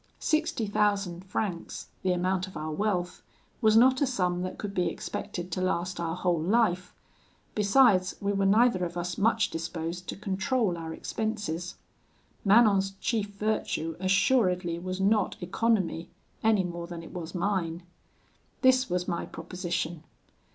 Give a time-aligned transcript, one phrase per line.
[0.17, 3.21] Sixty thousand francs (the amount of our wealth)
[3.61, 6.91] was not a sum that could be expected to last our whole life;
[7.53, 11.75] besides, we were neither of us much disposed to control our expenses.
[12.43, 16.09] Manon's chief virtue assuredly was not economy,
[16.43, 17.83] any more than it was mine.
[18.63, 20.03] This was my proposition.